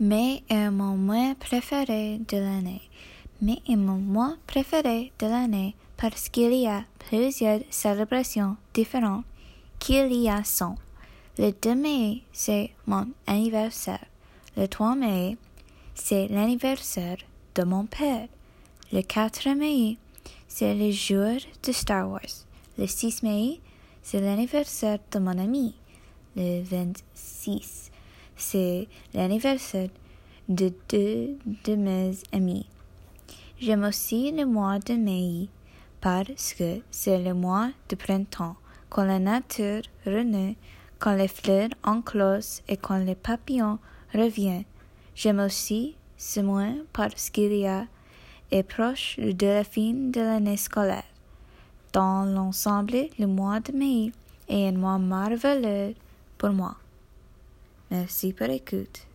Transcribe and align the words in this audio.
Mai 0.00 0.42
est 0.48 0.70
mon 0.70 0.96
mois 0.96 1.36
préféré 1.38 2.18
de 2.28 2.36
l'année. 2.36 2.82
Mai 3.40 3.62
est 3.68 3.76
mon 3.76 3.98
mois 3.98 4.34
préféré 4.44 5.12
de 5.20 5.26
l'année 5.26 5.76
parce 5.96 6.28
qu'il 6.28 6.52
y 6.52 6.66
a 6.66 6.82
plusieurs 6.98 7.60
célébrations 7.70 8.56
différentes 8.74 9.24
qu'il 9.78 10.12
y 10.12 10.28
a 10.28 10.42
sont. 10.42 10.74
Le 11.38 11.52
2 11.52 11.76
mai, 11.76 12.22
c'est 12.32 12.72
mon 12.88 13.06
anniversaire. 13.28 14.04
Le 14.56 14.66
3 14.66 14.96
mai, 14.96 15.36
c'est 15.94 16.26
l'anniversaire 16.26 17.18
de 17.54 17.62
mon 17.62 17.86
père. 17.86 18.26
Le 18.92 19.00
4 19.00 19.48
mai, 19.50 19.96
c'est 20.48 20.74
le 20.74 20.90
jour 20.90 21.38
de 21.62 21.70
Star 21.70 22.10
Wars. 22.10 22.46
Le 22.78 22.88
6 22.88 23.22
mai, 23.22 23.60
c'est 24.02 24.20
l'anniversaire 24.20 24.98
de 25.12 25.20
mon 25.20 25.38
ami. 25.38 25.76
Le 26.34 26.64
26, 26.64 27.92
c'est 28.36 28.88
l'anniversaire 29.12 29.90
de 30.48 30.72
deux 30.88 31.36
de 31.64 31.74
mes 31.74 32.12
amis. 32.32 32.66
J'aime 33.60 33.84
aussi 33.84 34.32
le 34.32 34.44
mois 34.44 34.78
de 34.78 34.94
mai 34.94 35.48
parce 36.00 36.54
que 36.54 36.80
c'est 36.90 37.22
le 37.22 37.32
mois 37.34 37.70
de 37.88 37.96
printemps, 37.96 38.56
quand 38.90 39.04
la 39.04 39.18
nature 39.18 39.82
renaît, 40.04 40.56
quand 40.98 41.14
les 41.14 41.28
fleurs 41.28 41.70
enclosent 41.82 42.62
et 42.68 42.76
quand 42.76 42.98
les 42.98 43.14
papillons 43.14 43.78
reviennent. 44.12 44.64
J'aime 45.14 45.40
aussi 45.40 45.96
ce 46.16 46.40
mois 46.40 46.74
parce 46.92 47.30
qu'il 47.30 47.54
y 47.54 47.66
a 47.66 47.86
est 48.50 48.62
proche 48.62 49.18
de 49.18 49.46
la 49.46 49.64
fin 49.64 49.92
de 50.10 50.20
l'année 50.20 50.56
scolaire. 50.56 51.04
Dans 51.92 52.24
l'ensemble, 52.24 53.08
le 53.18 53.26
mois 53.26 53.60
de 53.60 53.72
mai 53.72 54.12
est 54.48 54.68
un 54.68 54.72
mois 54.72 54.98
merveilleux 54.98 55.94
pour 56.38 56.50
moi. 56.50 56.76
Merci 57.90 58.32
pour 58.32 58.46
l'écoute. 58.46 59.06